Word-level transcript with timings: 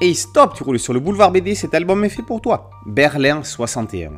Hey 0.00 0.16
stop, 0.16 0.54
tu 0.54 0.64
roules 0.64 0.80
sur 0.80 0.92
le 0.92 0.98
boulevard 0.98 1.30
BD, 1.30 1.54
cet 1.54 1.72
album 1.72 2.04
est 2.04 2.08
fait 2.08 2.24
pour 2.24 2.40
toi. 2.40 2.68
Berlin 2.84 3.44
61. 3.44 4.10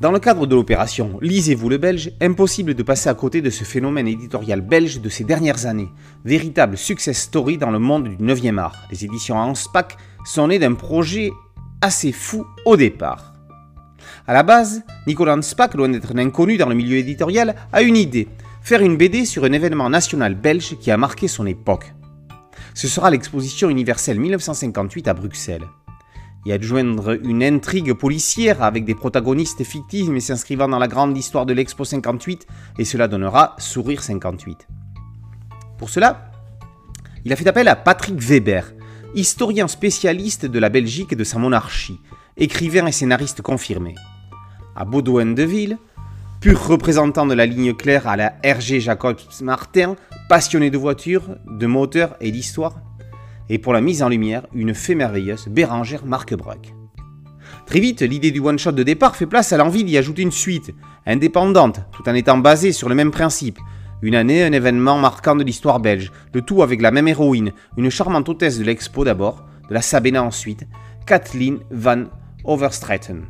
Dans 0.00 0.10
le 0.10 0.18
cadre 0.18 0.46
de 0.46 0.54
l'opération 0.54 1.18
Lisez-vous 1.20 1.68
le 1.68 1.76
Belge, 1.76 2.12
impossible 2.22 2.72
de 2.72 2.82
passer 2.82 3.10
à 3.10 3.14
côté 3.14 3.42
de 3.42 3.50
ce 3.50 3.64
phénomène 3.64 4.08
éditorial 4.08 4.62
belge 4.62 5.02
de 5.02 5.10
ces 5.10 5.24
dernières 5.24 5.66
années. 5.66 5.90
Véritable 6.24 6.78
success 6.78 7.18
story 7.18 7.58
dans 7.58 7.70
le 7.70 7.78
monde 7.78 8.08
du 8.08 8.24
9e 8.24 8.56
art. 8.56 8.76
Les 8.90 9.04
éditions 9.04 9.36
Hanspach 9.36 9.98
sont 10.24 10.48
nées 10.48 10.58
d'un 10.58 10.72
projet 10.72 11.30
assez 11.82 12.12
fou 12.12 12.46
au 12.64 12.78
départ. 12.78 13.34
À 14.26 14.32
la 14.32 14.42
base, 14.42 14.84
Nicolas 15.06 15.36
Hanspach, 15.36 15.74
loin 15.74 15.90
d'être 15.90 16.12
un 16.14 16.18
inconnu 16.18 16.56
dans 16.56 16.68
le 16.68 16.74
milieu 16.74 16.96
éditorial, 16.96 17.54
a 17.74 17.82
une 17.82 17.96
idée 17.98 18.26
faire 18.62 18.82
une 18.82 18.96
BD 18.96 19.24
sur 19.24 19.44
un 19.44 19.52
événement 19.52 19.90
national 19.90 20.34
belge 20.34 20.76
qui 20.78 20.90
a 20.90 20.96
marqué 20.96 21.28
son 21.28 21.46
époque. 21.46 21.94
Ce 22.74 22.88
sera 22.88 23.10
l'exposition 23.10 23.68
universelle 23.68 24.20
1958 24.20 25.08
à 25.08 25.14
Bruxelles. 25.14 25.66
Y 26.46 26.52
adjoindre 26.52 27.18
une 27.22 27.42
intrigue 27.42 27.92
policière 27.92 28.62
avec 28.62 28.84
des 28.84 28.94
protagonistes 28.94 29.64
fictifs 29.64 30.08
mais 30.08 30.20
s'inscrivant 30.20 30.68
dans 30.68 30.78
la 30.78 30.88
grande 30.88 31.16
histoire 31.16 31.46
de 31.46 31.52
l'Expo 31.52 31.84
58 31.84 32.46
et 32.78 32.84
cela 32.84 33.08
donnera 33.08 33.56
Sourire 33.58 34.02
58. 34.02 34.66
Pour 35.76 35.90
cela, 35.90 36.30
il 37.24 37.32
a 37.32 37.36
fait 37.36 37.46
appel 37.46 37.68
à 37.68 37.76
Patrick 37.76 38.18
Weber, 38.18 38.72
historien 39.14 39.68
spécialiste 39.68 40.46
de 40.46 40.58
la 40.58 40.70
Belgique 40.70 41.12
et 41.12 41.16
de 41.16 41.24
sa 41.24 41.38
monarchie, 41.38 42.00
écrivain 42.36 42.86
et 42.86 42.92
scénariste 42.92 43.42
confirmé. 43.42 43.94
À 44.76 44.84
Baudouin 44.84 45.34
de 45.34 45.42
Ville, 45.42 45.78
pur 46.40 46.66
représentant 46.66 47.26
de 47.26 47.34
la 47.34 47.44
ligne 47.44 47.74
claire 47.74 48.08
à 48.08 48.16
la 48.16 48.32
RG 48.42 48.80
Jacobs 48.80 49.20
Martin, 49.42 49.94
passionné 50.28 50.70
de 50.70 50.78
voitures, 50.78 51.36
de 51.46 51.66
moteurs 51.66 52.16
et 52.20 52.30
d'histoire, 52.30 52.80
et 53.50 53.58
pour 53.58 53.74
la 53.74 53.82
mise 53.82 54.02
en 54.02 54.08
lumière, 54.08 54.46
une 54.54 54.72
fée 54.72 54.94
merveilleuse, 54.94 55.48
Bérangère 55.48 56.06
Marquebruck. 56.06 56.72
Très 57.66 57.80
vite, 57.80 58.00
l'idée 58.00 58.30
du 58.30 58.40
one-shot 58.40 58.72
de 58.72 58.82
départ 58.82 59.16
fait 59.16 59.26
place 59.26 59.52
à 59.52 59.58
l'envie 59.58 59.84
d'y 59.84 59.98
ajouter 59.98 60.22
une 60.22 60.30
suite, 60.30 60.74
indépendante, 61.04 61.80
tout 61.92 62.08
en 62.08 62.14
étant 62.14 62.38
basée 62.38 62.72
sur 62.72 62.88
le 62.88 62.94
même 62.94 63.10
principe. 63.10 63.58
Une 64.00 64.14
année, 64.14 64.42
un 64.42 64.52
événement 64.52 64.98
marquant 64.98 65.36
de 65.36 65.44
l'histoire 65.44 65.78
belge, 65.78 66.10
le 66.32 66.40
tout 66.40 66.62
avec 66.62 66.80
la 66.80 66.90
même 66.90 67.08
héroïne, 67.08 67.52
une 67.76 67.90
charmante 67.90 68.30
hôtesse 68.30 68.58
de 68.58 68.64
l'expo 68.64 69.04
d'abord, 69.04 69.44
de 69.68 69.74
la 69.74 69.82
Sabena 69.82 70.22
ensuite, 70.22 70.66
Kathleen 71.04 71.58
van 71.70 72.04
Overstraeten. 72.44 73.26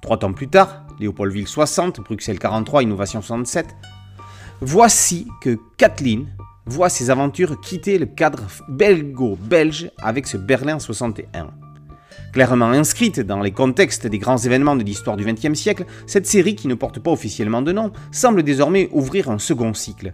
Trois 0.00 0.18
temps 0.18 0.32
plus 0.32 0.48
tard, 0.48 0.83
Léopoldville 1.00 1.48
60, 1.48 2.00
Bruxelles 2.00 2.38
43, 2.38 2.82
Innovation 2.82 3.20
67, 3.20 3.74
voici 4.60 5.26
que 5.40 5.58
Kathleen 5.76 6.26
voit 6.66 6.88
ses 6.88 7.10
aventures 7.10 7.60
quitter 7.60 7.98
le 7.98 8.06
cadre 8.06 8.44
belgo-belge 8.68 9.90
avec 9.98 10.26
ce 10.26 10.36
Berlin 10.36 10.78
61. 10.78 11.50
Clairement 12.32 12.70
inscrite 12.70 13.20
dans 13.20 13.40
les 13.40 13.52
contextes 13.52 14.06
des 14.06 14.18
grands 14.18 14.38
événements 14.38 14.76
de 14.76 14.82
l'histoire 14.82 15.16
du 15.16 15.24
XXe 15.24 15.54
siècle, 15.54 15.84
cette 16.06 16.26
série, 16.26 16.56
qui 16.56 16.66
ne 16.66 16.74
porte 16.74 16.98
pas 16.98 17.12
officiellement 17.12 17.62
de 17.62 17.72
nom, 17.72 17.92
semble 18.10 18.42
désormais 18.42 18.88
ouvrir 18.92 19.30
un 19.30 19.38
second 19.38 19.72
cycle. 19.72 20.10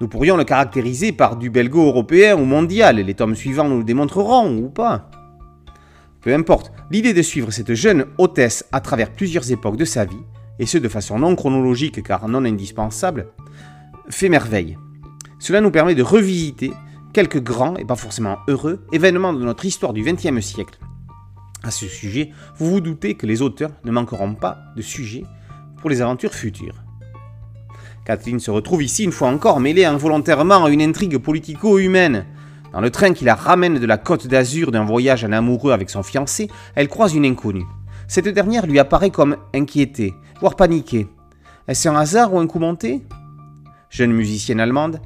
Nous 0.00 0.08
pourrions 0.08 0.36
le 0.36 0.44
caractériser 0.44 1.10
par 1.10 1.36
du 1.36 1.50
belgo-européen 1.50 2.36
ou 2.36 2.44
mondial, 2.44 2.96
les 2.96 3.14
tomes 3.14 3.34
suivants 3.34 3.68
nous 3.68 3.78
le 3.78 3.84
démontreront 3.84 4.56
ou 4.56 4.68
pas. 4.68 5.10
Peu 6.26 6.34
importe, 6.34 6.72
l'idée 6.90 7.14
de 7.14 7.22
suivre 7.22 7.52
cette 7.52 7.74
jeune 7.74 8.06
hôtesse 8.18 8.64
à 8.72 8.80
travers 8.80 9.12
plusieurs 9.12 9.52
époques 9.52 9.76
de 9.76 9.84
sa 9.84 10.04
vie, 10.04 10.24
et 10.58 10.66
ce 10.66 10.76
de 10.76 10.88
façon 10.88 11.20
non 11.20 11.36
chronologique 11.36 12.02
car 12.02 12.26
non 12.26 12.44
indispensable, 12.44 13.28
fait 14.10 14.28
merveille. 14.28 14.76
Cela 15.38 15.60
nous 15.60 15.70
permet 15.70 15.94
de 15.94 16.02
revisiter 16.02 16.72
quelques 17.12 17.40
grands, 17.40 17.76
et 17.76 17.84
pas 17.84 17.94
forcément 17.94 18.38
heureux, 18.48 18.84
événements 18.90 19.34
de 19.34 19.44
notre 19.44 19.66
histoire 19.66 19.92
du 19.92 20.02
XXe 20.02 20.44
siècle. 20.44 20.80
À 21.62 21.70
ce 21.70 21.86
sujet, 21.86 22.32
vous 22.58 22.72
vous 22.72 22.80
doutez 22.80 23.14
que 23.14 23.26
les 23.26 23.40
auteurs 23.40 23.70
ne 23.84 23.92
manqueront 23.92 24.34
pas 24.34 24.58
de 24.74 24.82
sujets 24.82 25.22
pour 25.76 25.90
les 25.90 26.00
aventures 26.00 26.34
futures. 26.34 26.82
Kathleen 28.04 28.40
se 28.40 28.50
retrouve 28.50 28.82
ici 28.82 29.04
une 29.04 29.12
fois 29.12 29.28
encore 29.28 29.60
mêlée 29.60 29.84
involontairement 29.84 30.64
à 30.64 30.70
une 30.70 30.82
intrigue 30.82 31.18
politico-humaine. 31.18 32.26
Dans 32.76 32.82
le 32.82 32.90
train 32.90 33.14
qui 33.14 33.24
la 33.24 33.34
ramène 33.34 33.78
de 33.78 33.86
la 33.86 33.96
côte 33.96 34.26
d'Azur 34.26 34.70
d'un 34.70 34.84
voyage 34.84 35.24
en 35.24 35.32
amoureux 35.32 35.72
avec 35.72 35.88
son 35.88 36.02
fiancé, 36.02 36.50
elle 36.74 36.88
croise 36.88 37.14
une 37.14 37.24
inconnue. 37.24 37.64
Cette 38.06 38.28
dernière 38.28 38.66
lui 38.66 38.78
apparaît 38.78 39.08
comme 39.08 39.38
inquiétée, 39.54 40.12
voire 40.40 40.56
paniquée. 40.56 41.08
Est-ce 41.68 41.88
un 41.88 41.96
hasard 41.96 42.34
ou 42.34 42.38
un 42.38 42.46
coup 42.46 42.58
monté? 42.58 43.00
Jeune 43.88 44.12
musicienne 44.12 44.60
allemande, 44.60 45.00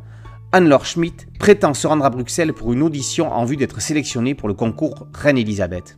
Anne-Laure 0.51 0.85
Schmidt 0.85 1.29
prétend 1.39 1.73
se 1.73 1.87
rendre 1.87 2.05
à 2.05 2.11
Bruxelles 2.11 2.55
pour 2.55 2.73
une 2.73 2.83
audition 2.83 3.33
en 3.33 3.45
vue 3.45 3.57
d'être 3.57 3.81
sélectionnée 3.81 4.35
pour 4.35 4.49
le 4.49 4.55
concours 4.55 5.07
Reine 5.15 5.39
Elisabeth. 5.39 5.97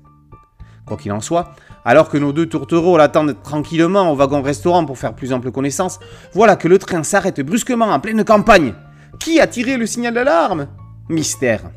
Quoi 0.84 0.98
qu'il 0.98 1.12
en 1.12 1.20
soit, 1.20 1.54
alors 1.86 2.10
que 2.10 2.18
nos 2.18 2.34
deux 2.34 2.50
tourtereaux 2.50 2.98
l'attendent 2.98 3.42
tranquillement 3.42 4.12
au 4.12 4.14
wagon-restaurant 4.14 4.84
pour 4.84 4.98
faire 4.98 5.14
plus 5.14 5.32
ample 5.32 5.50
connaissance, 5.50 6.00
voilà 6.34 6.56
que 6.56 6.68
le 6.68 6.78
train 6.78 7.02
s'arrête 7.02 7.40
brusquement 7.40 7.86
en 7.86 7.98
pleine 7.98 8.24
campagne. 8.24 8.74
Qui 9.18 9.40
a 9.40 9.46
tiré 9.46 9.78
le 9.78 9.86
signal 9.86 10.12
d'alarme? 10.12 10.66
Mystère. 11.08 11.70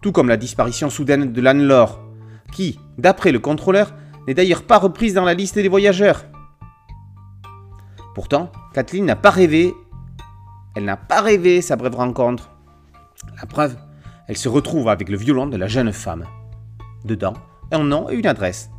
Tout 0.00 0.12
comme 0.12 0.28
la 0.28 0.36
disparition 0.36 0.90
soudaine 0.90 1.32
de 1.32 1.40
l'Anne-Laure, 1.40 2.00
qui, 2.52 2.78
d'après 2.98 3.32
le 3.32 3.38
contrôleur, 3.38 3.94
n'est 4.26 4.34
d'ailleurs 4.34 4.62
pas 4.62 4.78
reprise 4.78 5.14
dans 5.14 5.24
la 5.24 5.34
liste 5.34 5.56
des 5.56 5.68
voyageurs. 5.68 6.24
Pourtant, 8.14 8.50
Kathleen 8.74 9.06
n'a 9.06 9.16
pas 9.16 9.30
rêvé 9.30 9.74
elle 10.74 10.84
n'a 10.84 10.96
pas 10.96 11.20
rêvé 11.20 11.60
sa 11.60 11.76
brève 11.76 11.94
rencontre. 11.94 12.50
La 13.36 13.46
preuve, 13.46 13.76
elle 14.26 14.38
se 14.38 14.48
retrouve 14.48 14.88
avec 14.88 15.10
le 15.10 15.18
violon 15.18 15.46
de 15.46 15.58
la 15.58 15.66
jeune 15.66 15.92
femme. 15.92 16.24
Dedans, 17.04 17.34
un 17.72 17.84
nom 17.84 18.08
et 18.08 18.14
une 18.14 18.26
adresse. 18.26 18.70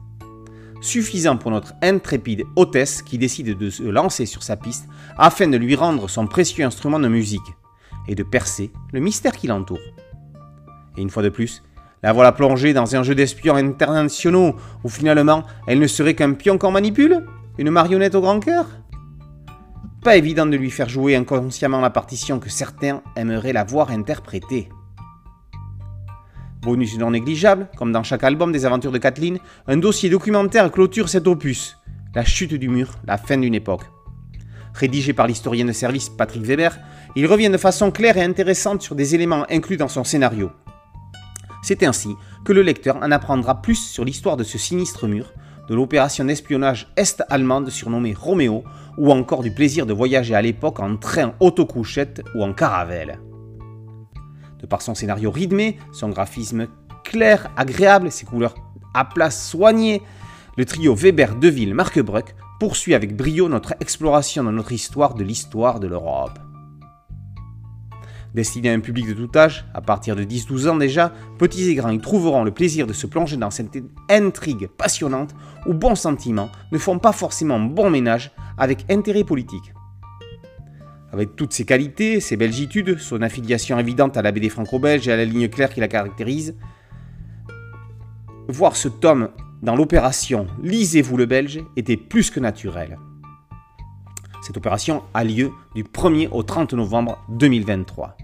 Suffisant 0.81 1.37
pour 1.37 1.51
notre 1.51 1.73
intrépide 1.83 2.45
hôtesse 2.55 3.03
qui 3.03 3.17
décide 3.17 3.57
de 3.57 3.69
se 3.69 3.83
lancer 3.83 4.25
sur 4.25 4.41
sa 4.41 4.57
piste 4.57 4.87
afin 5.17 5.47
de 5.47 5.57
lui 5.57 5.75
rendre 5.75 6.09
son 6.09 6.25
précieux 6.25 6.65
instrument 6.65 6.99
de 6.99 7.07
musique 7.07 7.53
et 8.07 8.15
de 8.15 8.23
percer 8.23 8.71
le 8.91 8.99
mystère 8.99 9.33
qui 9.33 9.47
l'entoure. 9.47 9.79
Et 10.97 11.01
une 11.01 11.09
fois 11.09 11.23
de 11.23 11.29
plus, 11.29 11.63
la 12.03 12.11
voilà 12.11 12.31
plongée 12.31 12.73
dans 12.73 12.95
un 12.95 13.03
jeu 13.03 13.15
d'espions 13.15 13.55
internationaux 13.55 14.55
où 14.83 14.89
finalement 14.89 15.43
elle 15.67 15.79
ne 15.79 15.87
serait 15.87 16.15
qu'un 16.15 16.33
pion 16.33 16.57
qu'on 16.57 16.71
manipule? 16.71 17.25
Une 17.57 17.69
marionnette 17.69 18.15
au 18.15 18.21
grand 18.21 18.39
cœur? 18.39 18.67
Pas 20.03 20.17
évident 20.17 20.45
de 20.45 20.57
lui 20.57 20.69
faire 20.69 20.89
jouer 20.89 21.15
inconsciemment 21.15 21.79
la 21.79 21.89
partition 21.89 22.39
que 22.39 22.49
certains 22.49 23.01
aimeraient 23.15 23.53
la 23.53 23.63
voir 23.63 23.89
interpréter. 23.89 24.67
Bonus 26.61 26.97
non 26.97 27.11
négligeable, 27.11 27.69
comme 27.77 27.93
dans 27.93 28.03
chaque 28.03 28.23
album 28.23 28.51
des 28.51 28.65
aventures 28.65 28.91
de 28.91 28.97
Kathleen, 28.97 29.39
un 29.67 29.77
dossier 29.77 30.09
documentaire 30.09 30.71
clôture 30.71 31.07
cet 31.07 31.27
opus, 31.27 31.77
La 32.15 32.25
chute 32.25 32.53
du 32.53 32.69
mur, 32.69 32.91
la 33.05 33.17
fin 33.17 33.37
d'une 33.37 33.55
époque. 33.55 33.92
Rédigé 34.73 35.13
par 35.13 35.27
l'historien 35.27 35.65
de 35.65 35.71
service 35.71 36.09
Patrick 36.09 36.43
Weber, 36.43 36.77
il 37.15 37.27
revient 37.27 37.49
de 37.49 37.57
façon 37.57 37.91
claire 37.91 38.17
et 38.17 38.23
intéressante 38.23 38.81
sur 38.81 38.95
des 38.95 39.13
éléments 39.13 39.45
inclus 39.49 39.77
dans 39.77 39.87
son 39.87 40.03
scénario. 40.03 40.51
C'est 41.61 41.83
ainsi 41.83 42.15
que 42.43 42.53
le 42.53 42.61
lecteur 42.61 42.97
en 42.97 43.11
apprendra 43.11 43.61
plus 43.61 43.75
sur 43.75 44.03
l'histoire 44.03 44.35
de 44.35 44.43
ce 44.43 44.57
sinistre 44.57 45.07
mur, 45.07 45.31
de 45.69 45.75
l'opération 45.75 46.25
d'espionnage 46.25 46.91
est-allemande 46.97 47.69
surnommée 47.69 48.13
Roméo, 48.13 48.63
ou 48.97 49.11
encore 49.11 49.43
du 49.43 49.51
plaisir 49.51 49.85
de 49.85 49.93
voyager 49.93 50.35
à 50.35 50.41
l'époque 50.41 50.79
en 50.79 50.97
train 50.97 51.33
autocouchette 51.39 52.21
ou 52.35 52.43
en 52.43 52.53
caravelle. 52.53 53.19
De 54.59 54.67
par 54.67 54.81
son 54.81 54.95
scénario 54.95 55.31
rythmé, 55.31 55.77
son 55.93 56.09
graphisme 56.09 56.67
clair, 57.03 57.51
agréable, 57.55 58.11
ses 58.11 58.25
couleurs 58.25 58.55
à 58.93 59.05
place 59.05 59.49
soignées, 59.49 60.01
le 60.57 60.65
trio 60.65 60.93
Weber-Deville 60.93 61.73
Marquebruck 61.73 62.35
poursuit 62.59 62.93
avec 62.93 63.15
brio 63.15 63.49
notre 63.49 63.73
exploration 63.79 64.43
de 64.43 64.51
notre 64.51 64.71
histoire 64.71 65.15
de 65.15 65.23
l'histoire 65.23 65.79
de 65.79 65.87
l'Europe. 65.87 66.39
Destiné 68.33 68.71
à 68.71 68.73
un 68.73 68.79
public 68.79 69.07
de 69.07 69.13
tout 69.13 69.29
âge, 69.37 69.65
à 69.75 69.81
partir 69.81 70.15
de 70.15 70.23
10-12 70.23 70.69
ans 70.69 70.75
déjà, 70.75 71.13
petits 71.37 71.69
et 71.69 71.75
grands 71.75 71.91
y 71.91 71.99
trouveront 71.99 72.43
le 72.43 72.51
plaisir 72.51 72.87
de 72.87 72.93
se 72.93 73.05
plonger 73.05 73.37
dans 73.37 73.51
cette 73.51 73.77
intrigue 74.09 74.67
passionnante 74.67 75.35
où 75.67 75.73
bons 75.73 75.95
sentiments 75.95 76.49
ne 76.71 76.79
font 76.79 76.97
pas 76.97 77.11
forcément 77.11 77.59
bon 77.59 77.91
ménage 77.91 78.31
avec 78.57 78.89
intérêt 78.89 79.23
politique. 79.23 79.73
Avec 81.11 81.35
toutes 81.35 81.53
ses 81.53 81.63
qualités, 81.63 82.19
ses 82.19 82.35
belgitudes, 82.35 82.97
son 82.97 83.21
affiliation 83.21 83.77
évidente 83.77 84.17
à 84.17 84.23
la 84.23 84.31
BD 84.31 84.49
franco-belge 84.49 85.07
et 85.07 85.11
à 85.11 85.15
la 85.15 85.25
ligne 85.25 85.47
claire 85.47 85.71
qui 85.71 85.79
la 85.79 85.87
caractérise, 85.87 86.55
voir 88.47 88.75
ce 88.75 88.87
tome 88.87 89.29
dans 89.63 89.75
l'opération 89.77 90.45
Lisez-vous 90.61 91.17
le 91.17 91.25
Belge 91.25 91.61
était 91.77 91.97
plus 91.97 92.29
que 92.29 92.39
naturel. 92.39 92.99
Cette 94.41 94.57
opération 94.57 95.03
a 95.13 95.23
lieu 95.23 95.51
du 95.73 95.83
1er 95.83 96.27
au 96.31 96.43
30 96.43 96.73
novembre 96.73 97.17
2023. 97.29 98.17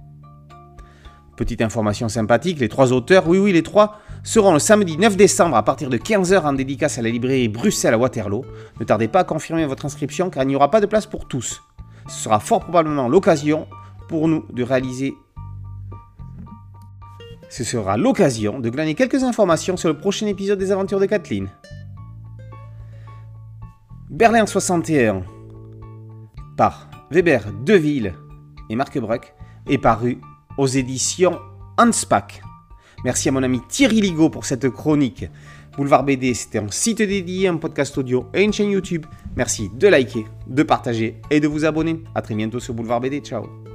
Petite 1.38 1.62
information 1.62 2.10
sympathique, 2.10 2.60
les 2.60 2.68
trois 2.68 2.92
auteurs, 2.92 3.30
oui 3.30 3.40
oui 3.40 3.54
les 3.54 3.64
trois, 3.64 4.00
seront 4.24 4.52
le 4.52 4.60
samedi 4.60 4.98
9 4.98 5.16
décembre 5.16 5.56
à 5.56 5.64
partir 5.64 5.90
de 5.90 5.98
15h 5.98 6.42
en 6.42 6.52
dédicace 6.52 6.98
à 6.98 7.02
la 7.02 7.10
librairie 7.10 7.48
Bruxelles 7.48 7.94
à 7.94 7.98
Waterloo. 7.98 8.44
Ne 8.82 8.84
tardez 8.84 9.08
pas 9.08 9.22
à 9.22 9.24
confirmer 9.24 9.66
votre 9.66 9.86
inscription 9.86 10.30
car 10.30 10.44
il 10.44 10.48
n'y 10.48 10.58
aura 10.58 10.70
pas 10.70 10.82
de 10.82 10.88
place 10.88 11.06
pour 11.06 11.26
tous. 11.30 11.62
Ce 12.10 12.24
sera 12.24 12.42
fort 12.42 12.60
probablement 12.60 13.08
l'occasion 13.08 13.66
pour 14.10 14.28
nous 14.28 14.46
de 14.52 14.64
réaliser. 14.64 15.14
Ce 17.50 17.64
sera 17.64 17.98
l'occasion 17.98 18.60
de 18.60 18.70
glaner 18.70 18.94
quelques 18.94 19.24
informations 19.24 19.76
sur 19.76 19.90
le 19.90 19.98
prochain 19.98 20.28
épisode 20.28 20.60
des 20.60 20.72
aventures 20.72 21.00
de 21.00 21.08
Kathleen. 21.08 21.50
Berlin 24.10 24.46
61 24.46 25.24
par 26.58 26.90
Weber 27.12 27.52
Deville 27.66 28.14
et 28.70 28.76
Marc 28.76 29.00
Bruck 29.00 29.34
est 29.68 29.78
paru 29.78 30.20
aux 30.58 30.68
éditions 30.68 31.40
Hanspach. 31.78 32.42
Merci 33.04 33.30
à 33.30 33.32
mon 33.32 33.44
ami 33.44 33.62
Thierry 33.68 34.02
Ligo 34.02 34.30
pour 34.30 34.46
cette 34.46 34.70
chronique. 34.70 35.26
Boulevard 35.78 36.04
BD, 36.04 36.34
c'était 36.34 36.60
un 36.60 36.70
site 36.70 36.98
dédié, 36.98 37.48
un 37.48 37.58
podcast 37.58 37.98
audio 37.98 38.28
et 38.34 38.44
une 38.44 38.52
chaîne 38.52 38.72
YouTube. 38.72 39.06
Merci 39.38 39.70
de 39.74 39.88
liker, 39.88 40.26
de 40.48 40.64
partager 40.64 41.22
et 41.32 41.40
de 41.40 41.48
vous 41.48 41.64
abonner. 41.64 42.04
A 42.14 42.22
très 42.22 42.36
bientôt 42.36 42.60
sur 42.60 42.74
Boulevard 42.74 43.00
BD. 43.00 43.22
Ciao 43.22 43.69